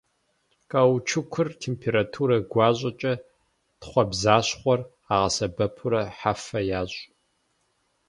[0.71, 3.13] Каучукыр температурэ гуащӏэкӏэ
[3.79, 6.99] тхъуэбзащхъуэр къагъэсэбэпурэ хьэфэ ящӏ.